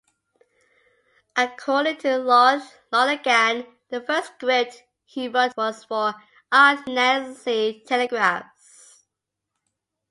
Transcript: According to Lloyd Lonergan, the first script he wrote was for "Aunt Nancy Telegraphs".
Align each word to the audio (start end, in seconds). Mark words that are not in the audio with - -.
According 1.35 1.97
to 1.97 2.17
Lloyd 2.17 2.63
Lonergan, 2.91 3.67
the 3.91 4.01
first 4.01 4.31
script 4.33 4.81
he 5.05 5.27
wrote 5.27 5.55
was 5.55 5.83
for 5.83 6.15
"Aunt 6.51 6.87
Nancy 6.87 7.83
Telegraphs". 7.85 9.03